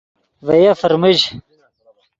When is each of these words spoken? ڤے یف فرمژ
ڤے 0.45 0.55
یف 0.63 0.77
فرمژ 0.81 1.19